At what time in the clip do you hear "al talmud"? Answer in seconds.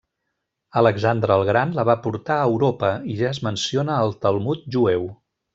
4.07-4.69